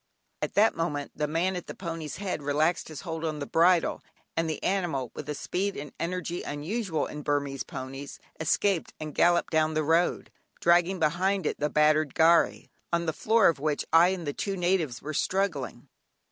[0.41, 4.01] At that moment the man at the pony's head relaxed his hold on the bridle,
[4.35, 9.51] and the animal, with a speed and energy unusual in Burmese ponies, escaped and galloped
[9.51, 14.07] down the road, dragging behind it the battered gharry, on the floor of which I
[14.07, 15.87] and the two natives were struggling.